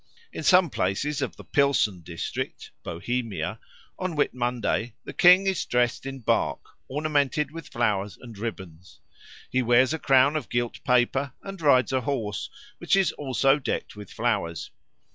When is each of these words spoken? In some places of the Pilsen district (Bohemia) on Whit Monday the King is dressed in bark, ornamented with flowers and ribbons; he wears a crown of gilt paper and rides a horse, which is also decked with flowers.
In 0.33 0.41
some 0.41 0.71
places 0.71 1.21
of 1.21 1.35
the 1.35 1.43
Pilsen 1.43 1.99
district 1.99 2.71
(Bohemia) 2.81 3.59
on 3.99 4.15
Whit 4.15 4.33
Monday 4.33 4.95
the 5.03 5.13
King 5.13 5.45
is 5.45 5.63
dressed 5.63 6.07
in 6.07 6.21
bark, 6.21 6.59
ornamented 6.87 7.51
with 7.51 7.67
flowers 7.67 8.17
and 8.19 8.35
ribbons; 8.35 8.99
he 9.51 9.61
wears 9.61 9.93
a 9.93 9.99
crown 9.99 10.35
of 10.35 10.49
gilt 10.49 10.83
paper 10.83 11.33
and 11.43 11.61
rides 11.61 11.93
a 11.93 12.01
horse, 12.01 12.49
which 12.79 12.95
is 12.95 13.11
also 13.11 13.59
decked 13.59 13.95
with 13.95 14.11
flowers. 14.11 14.71